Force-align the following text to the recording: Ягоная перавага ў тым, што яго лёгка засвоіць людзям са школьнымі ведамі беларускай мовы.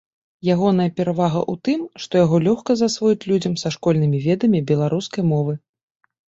Ягоная 0.53 0.85
перавага 0.99 1.41
ў 1.41 1.53
тым, 1.69 1.83
што 2.05 2.13
яго 2.25 2.39
лёгка 2.47 2.77
засвоіць 2.81 3.27
людзям 3.33 3.53
са 3.65 3.73
школьнымі 3.77 4.23
ведамі 4.25 4.63
беларускай 4.73 5.23
мовы. 5.35 5.53